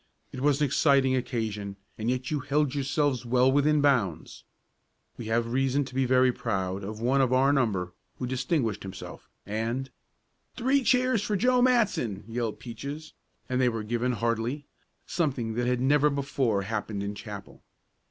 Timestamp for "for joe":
11.21-11.61